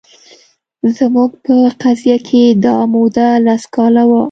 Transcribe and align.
زموږ 0.97 1.31
په 1.45 1.57
قضیه 1.81 2.17
کې 2.27 2.43
دا 2.65 2.77
موده 2.93 3.27
لس 3.45 3.63
کاله 3.75 4.03
وه 4.09 4.19